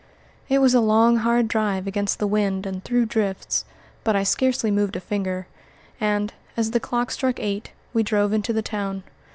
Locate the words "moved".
4.71-4.95